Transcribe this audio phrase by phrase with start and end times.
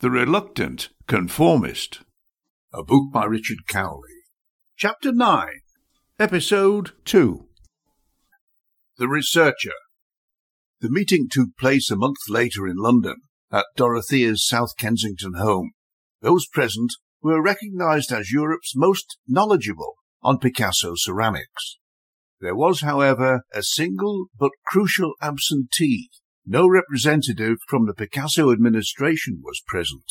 [0.00, 2.00] The Reluctant Conformist.
[2.72, 4.24] A book by Richard Cowley.
[4.76, 5.46] Chapter 9.
[6.18, 7.46] Episode 2.
[8.98, 9.78] The Researcher.
[10.80, 13.18] The meeting took place a month later in London,
[13.52, 15.70] at Dorothea's South Kensington home.
[16.20, 21.78] Those present were recognized as Europe's most knowledgeable on Picasso ceramics.
[22.40, 26.10] There was, however, a single but crucial absentee
[26.46, 30.04] no representative from the Picasso administration was present.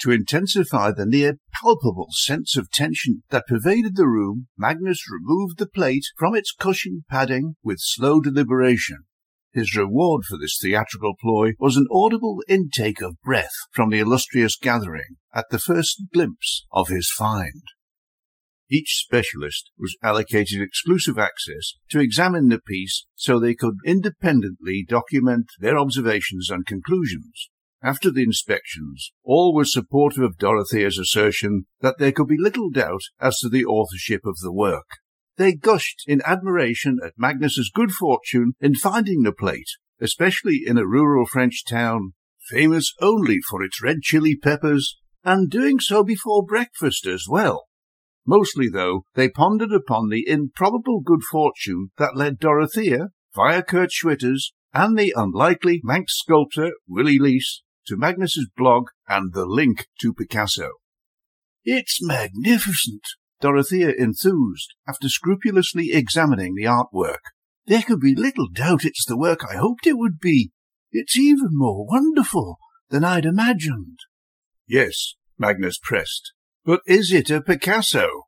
[0.00, 5.68] To intensify the near palpable sense of tension that pervaded the room, Magnus removed the
[5.68, 9.04] plate from its cushioned padding with slow deliberation.
[9.52, 14.56] His reward for this theatrical ploy was an audible intake of breath from the illustrious
[14.56, 17.62] gathering at the first glimpse of his find.
[18.70, 25.46] Each specialist was allocated exclusive access to examine the piece so they could independently document
[25.58, 27.50] their observations and conclusions.
[27.82, 33.02] After the inspections, all were supportive of Dorothea's assertion that there could be little doubt
[33.20, 34.86] as to the authorship of the work.
[35.36, 39.68] They gushed in admiration at Magnus's good fortune in finding the plate,
[40.00, 42.14] especially in a rural French town,
[42.48, 47.66] famous only for its red chili peppers, and doing so before breakfast as well.
[48.26, 54.52] Mostly, though, they pondered upon the improbable good fortune that led Dorothea, via Kurt Schwitters,
[54.72, 60.70] and the unlikely Manx sculptor Willie Leese to Magnus's blog and the link to Picasso.
[61.64, 63.02] It's magnificent,
[63.40, 67.20] Dorothea enthused after scrupulously examining the artwork.
[67.66, 70.50] There could be little doubt it's the work I hoped it would be.
[70.92, 72.58] It's even more wonderful
[72.90, 73.98] than I'd imagined.
[74.66, 76.32] Yes, Magnus pressed.
[76.64, 78.24] But is it a Picasso?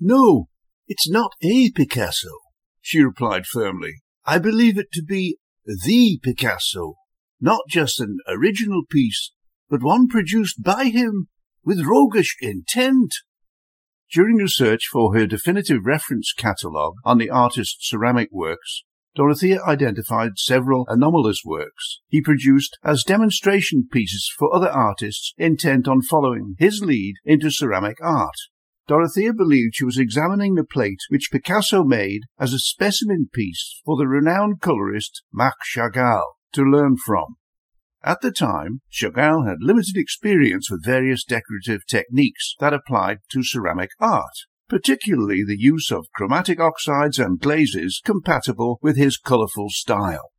[0.00, 0.48] No,
[0.88, 2.40] it's not a Picasso,
[2.80, 4.02] she replied firmly.
[4.24, 6.94] I believe it to be the Picasso,
[7.40, 9.32] not just an original piece,
[9.68, 11.28] but one produced by him
[11.64, 13.12] with roguish intent.
[14.12, 18.84] During the search for her definitive reference catalogue on the artist's ceramic works,
[19.16, 26.02] Dorothea identified several anomalous works he produced as demonstration pieces for other artists intent on
[26.02, 28.36] following his lead into ceramic art.
[28.86, 33.96] Dorothea believed she was examining the plate which Picasso made as a specimen piece for
[33.96, 37.36] the renowned colorist Marc Chagall to learn from.
[38.04, 43.90] At the time, Chagall had limited experience with various decorative techniques that applied to ceramic
[43.98, 50.30] art particularly the use of chromatic oxides and glazes compatible with his colourful style.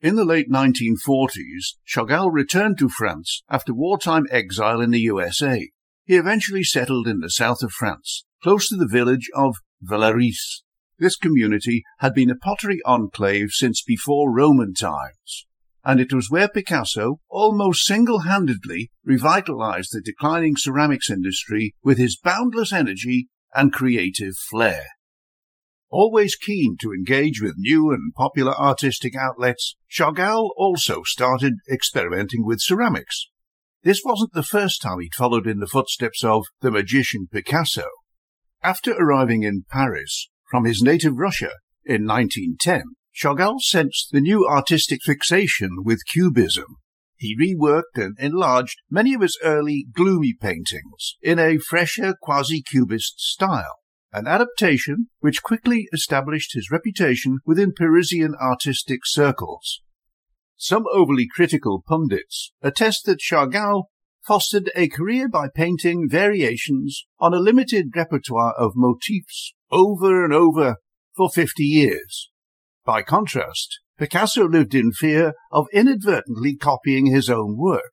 [0.00, 5.70] In the late 1940s, Chagall returned to France after wartime exile in the USA.
[6.04, 10.62] He eventually settled in the south of France, close to the village of Vallauris.
[10.98, 15.46] This community had been a pottery enclave since before Roman times,
[15.84, 22.72] and it was where Picasso almost single-handedly revitalized the declining ceramics industry with his boundless
[22.72, 24.86] energy and creative flair.
[25.90, 32.62] Always keen to engage with new and popular artistic outlets, Chagall also started experimenting with
[32.62, 33.28] ceramics.
[33.82, 37.88] This wasn't the first time he'd followed in the footsteps of the magician Picasso.
[38.62, 41.50] After arriving in Paris from his native Russia
[41.84, 42.82] in 1910,
[43.14, 46.76] Chagall sensed the new artistic fixation with Cubism
[47.22, 53.78] he reworked and enlarged many of his early gloomy paintings in a fresher quasi-cubist style,
[54.12, 59.80] an adaptation which quickly established his reputation within Parisian artistic circles.
[60.56, 63.84] Some overly critical pundits attest that Chagall
[64.24, 70.76] fostered a career by painting variations on a limited repertoire of motifs over and over
[71.16, 72.30] for fifty years.
[72.84, 77.92] By contrast, Picasso lived in fear of inadvertently copying his own work.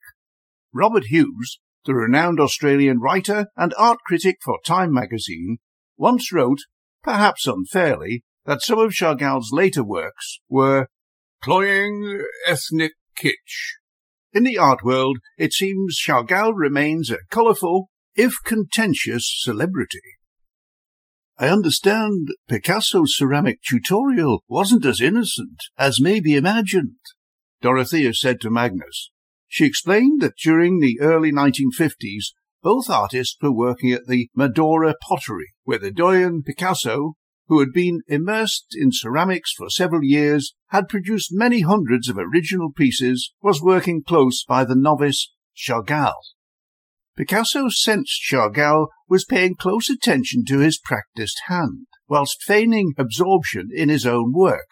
[0.74, 5.58] Robert Hughes, the renowned Australian writer and art critic for Time magazine,
[5.96, 6.58] once wrote,
[7.04, 10.88] perhaps unfairly, that some of Chagall's later works were
[11.44, 13.76] cloying ethnic kitsch.
[14.32, 20.18] In the art world, it seems Chagall remains a colourful, if contentious, celebrity.
[21.40, 26.98] I understand Picasso's ceramic tutorial wasn't as innocent as may be imagined,
[27.62, 29.10] Dorothea said to Magnus.
[29.48, 35.54] She explained that during the early 1950s, both artists were working at the Madoura Pottery,
[35.64, 37.14] where the doyen Picasso,
[37.48, 42.70] who had been immersed in ceramics for several years, had produced many hundreds of original
[42.70, 46.12] pieces, was working close by the novice Chagall.
[47.16, 53.88] Picasso sensed Chagall was paying close attention to his practiced hand, whilst feigning absorption in
[53.88, 54.68] his own work.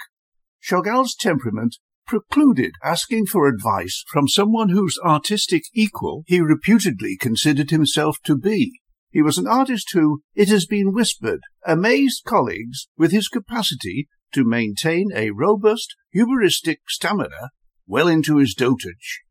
[0.60, 1.76] Chagall's temperament
[2.06, 8.80] precluded asking for advice from someone whose artistic equal he reputedly considered himself to be.
[9.10, 14.44] He was an artist who, it has been whispered, amazed colleagues with his capacity to
[14.44, 17.50] maintain a robust, humoristic stamina
[17.86, 19.22] well into his dotage.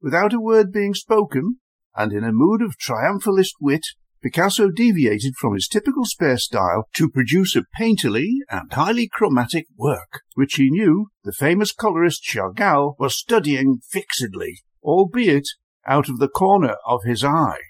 [0.00, 1.60] Without a word being spoken,
[1.96, 3.84] and in a mood of triumphalist wit,
[4.22, 10.22] Picasso deviated from his typical spare style to produce a painterly and highly chromatic work,
[10.34, 15.46] which he knew the famous colorist Chagall was studying fixedly, albeit
[15.86, 17.60] out of the corner of his eye.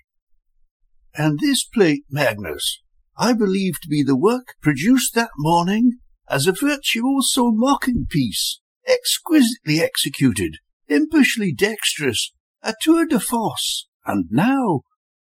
[1.16, 2.82] And this plate, Magnus,
[3.16, 5.98] I believe to be the work produced that morning
[6.28, 12.32] as a virtuoso mocking piece, exquisitely executed, impishly dexterous,
[12.62, 14.80] a tour de force, and now,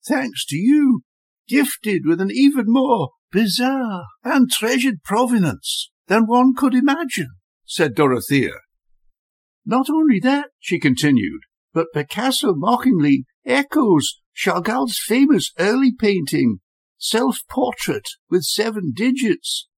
[0.06, 1.02] thanks to you,
[1.48, 7.30] gifted with an even more bizarre and treasured provenance than one could imagine,
[7.64, 8.52] said Dorothea.
[9.64, 11.42] Not only that, she continued,
[11.72, 16.58] but Picasso mockingly echoes Chagall's famous early painting,
[16.98, 19.68] Self-Portrait with Seven Digits,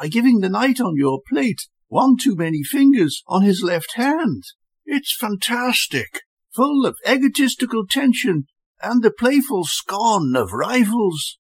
[0.00, 4.44] by giving the knight on your plate one too many fingers on his left hand.
[4.86, 6.22] It's fantastic,
[6.54, 8.46] full of egotistical tension
[8.82, 11.38] and the playful scorn of rivals.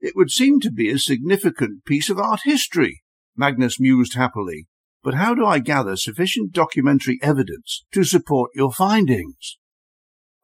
[0.00, 3.02] It would seem to be a significant piece of art history,
[3.36, 4.66] Magnus mused happily.
[5.02, 9.56] But how do I gather sufficient documentary evidence to support your findings?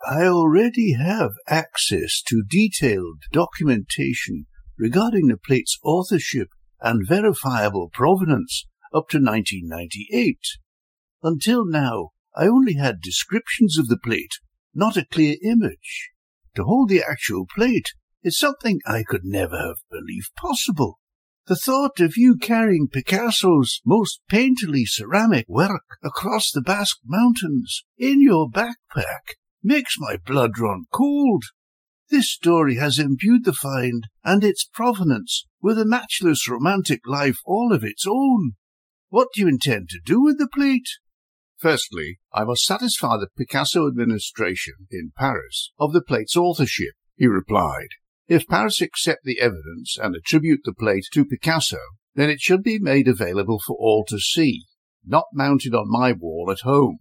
[0.07, 4.47] I already have access to detailed documentation
[4.79, 6.49] regarding the plate's authorship
[6.81, 10.39] and verifiable provenance up to 1998.
[11.23, 14.35] Until now, I only had descriptions of the plate,
[14.75, 16.11] not a clear image
[16.56, 17.93] to hold the actual plate
[18.23, 20.99] is something I could never have believed possible.
[21.47, 28.21] The thought of you carrying Picasso's most painterly ceramic work across the Basque Mountains in
[28.21, 31.44] your backpack makes my blood run cold.
[32.11, 37.73] This story has imbued the find and its provenance with a matchless romantic life all
[37.73, 38.53] of its own.
[39.09, 40.88] What do you intend to do with the plate?
[41.58, 47.88] Firstly, I must satisfy the Picasso administration in Paris of the plate's authorship, he replied.
[48.29, 51.81] If Paris accept the evidence and attribute the plate to Picasso,
[52.14, 54.64] then it should be made available for all to see,
[55.05, 56.99] not mounted on my wall at home.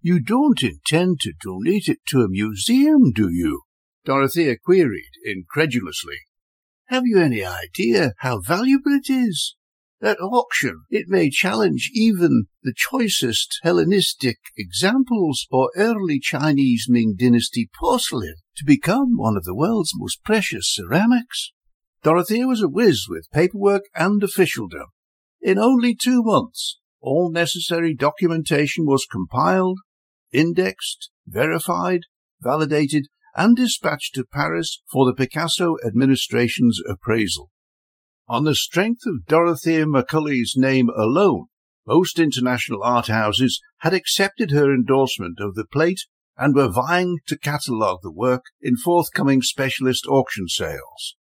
[0.00, 3.62] You don't intend to donate it to a museum, do you?
[4.04, 6.18] Dorothea queried incredulously.
[6.86, 9.56] Have you any idea how valuable it is?
[10.02, 17.70] At auction, it may challenge even the choicest Hellenistic examples or early Chinese Ming Dynasty
[17.80, 21.52] porcelain to become one of the world's most precious ceramics.
[22.02, 24.88] Dorothea was a whiz with paperwork and officialdom.
[25.40, 29.78] In only two months, all necessary documentation was compiled,
[30.30, 32.00] indexed, verified,
[32.42, 37.50] validated, and dispatched to Paris for the Picasso administration's appraisal.
[38.28, 41.46] On the strength of Dorothea McCulley's name alone,
[41.86, 46.00] most international art houses had accepted her endorsement of the plate
[46.36, 51.14] and were vying to catalogue the work in forthcoming specialist auction sales.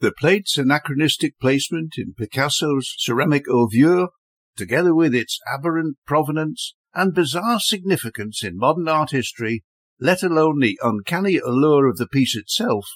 [0.00, 4.08] The plate's anachronistic placement in Picasso's ceramic oeuvre,
[4.56, 9.62] together with its aberrant provenance and bizarre significance in modern art history,
[10.00, 12.86] let alone the uncanny allure of the piece itself,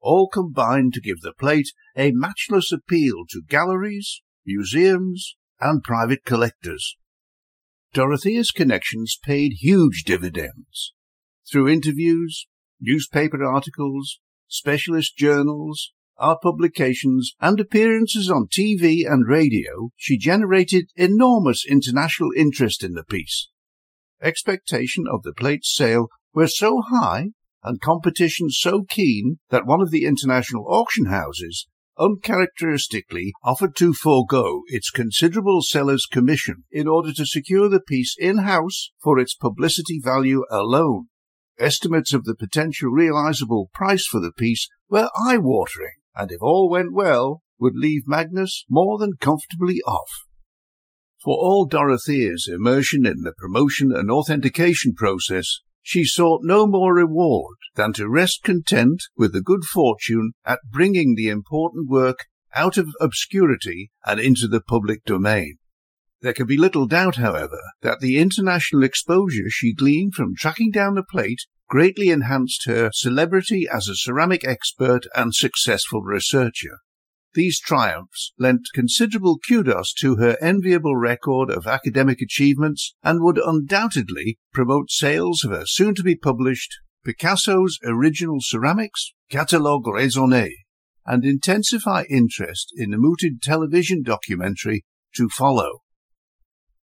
[0.00, 6.96] all combined to give the plate a matchless appeal to galleries, museums, and private collectors.
[7.92, 10.94] Dorothea's connections paid huge dividends.
[11.50, 12.46] Through interviews,
[12.80, 21.64] newspaper articles, specialist journals, art publications, and appearances on TV and radio, she generated enormous
[21.66, 23.48] international interest in the piece.
[24.22, 27.30] Expectation of the plate's sale were so high
[27.62, 31.66] and competition so keen that one of the international auction houses
[31.98, 38.90] uncharacteristically offered to forego its considerable seller's commission in order to secure the piece in-house
[39.02, 41.08] for its publicity value alone.
[41.58, 46.92] Estimates of the potential realizable price for the piece were eye-watering, and if all went
[46.92, 50.08] well, would leave Magnus more than comfortably off.
[51.22, 57.56] For all Dorothea's immersion in the promotion and authentication process, she sought no more reward
[57.74, 62.94] than to rest content with the good fortune at bringing the important work out of
[63.00, 65.56] obscurity and into the public domain.
[66.22, 70.94] There can be little doubt, however, that the international exposure she gleaned from tracking down
[70.94, 76.78] the plate greatly enhanced her celebrity as a ceramic expert and successful researcher.
[77.32, 84.38] These triumphs lent considerable kudos to her enviable record of academic achievements and would undoubtedly
[84.52, 90.50] promote sales of her soon to be published Picasso's Original Ceramics, Catalogue Raisonné,
[91.06, 94.84] and intensify interest in the mooted television documentary
[95.14, 95.82] to follow.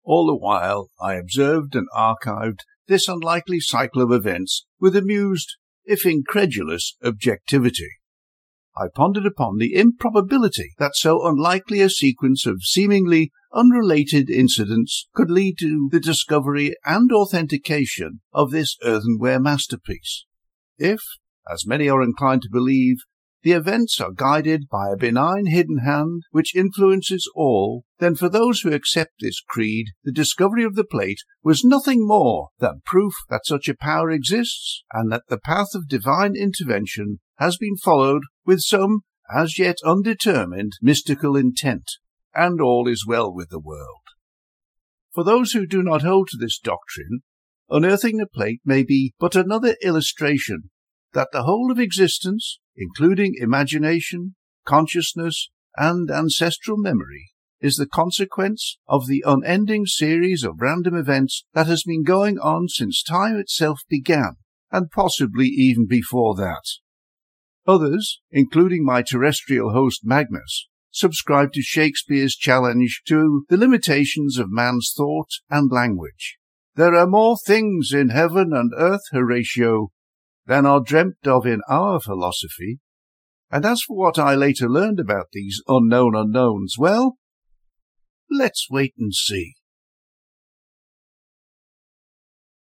[0.04, 6.06] All the while I observed and archived this unlikely cycle of events with amused, if
[6.06, 7.90] incredulous, objectivity.
[8.78, 15.32] I pondered upon the improbability that so unlikely a sequence of seemingly unrelated incidents could
[15.32, 20.26] lead to the discovery and authentication of this earthenware masterpiece.
[20.78, 21.00] If,
[21.52, 22.98] as many are inclined to believe,
[23.42, 28.60] the events are guided by a benign hidden hand which influences all, then for those
[28.60, 33.46] who accept this creed, the discovery of the plate was nothing more than proof that
[33.46, 38.60] such a power exists and that the path of divine intervention has been followed with
[38.60, 39.00] some
[39.34, 41.90] as yet undetermined mystical intent,
[42.34, 44.02] and all is well with the world.
[45.14, 47.20] For those who do not hold to this doctrine,
[47.68, 50.70] unearthing the plate may be but another illustration
[51.12, 59.06] that the whole of existence, including imagination, consciousness, and ancestral memory, is the consequence of
[59.06, 64.36] the unending series of random events that has been going on since time itself began,
[64.70, 66.62] and possibly even before that.
[67.68, 74.94] Others, including my terrestrial host Magnus, subscribe to Shakespeare's challenge to the limitations of man's
[74.96, 76.38] thought and language.
[76.76, 79.88] There are more things in heaven and earth, Horatio,
[80.46, 82.80] than are dreamt of in our philosophy.
[83.50, 87.18] And as for what I later learned about these unknown unknowns, well,
[88.30, 89.56] let's wait and see.